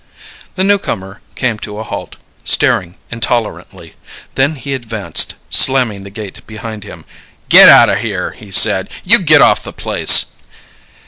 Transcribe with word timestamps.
The 0.55 0.63
newcomer 0.63 1.21
came 1.35 1.59
to 1.59 1.77
a 1.77 1.83
halt, 1.83 2.15
staring 2.43 2.95
intolerantly. 3.11 3.93
Then 4.33 4.55
he 4.55 4.73
advanced, 4.73 5.35
slamming 5.51 6.01
the 6.03 6.09
gate 6.09 6.41
behind 6.47 6.83
him. 6.83 7.05
"Get 7.49 7.69
out 7.69 7.87
o' 7.87 7.93
here!" 7.93 8.31
he 8.31 8.49
said. 8.49 8.89
"You 9.03 9.19
get 9.19 9.43
off 9.43 9.61
the 9.61 9.71
place!" 9.71 10.25